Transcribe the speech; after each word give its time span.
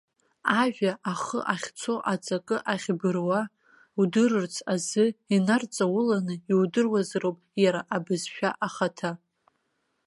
Ажәа 0.61 0.91
ахы 1.11 1.39
ахьцо, 1.53 1.93
аҵакы 2.13 2.55
ахьбыруа 2.73 3.41
удырырц 3.99 4.55
азы 4.73 5.05
инарҵауланы 5.35 6.35
иудыруазароуп 6.51 7.37
иара 7.63 7.81
абызшәа 7.95 8.49
ахаҭа. 8.67 9.11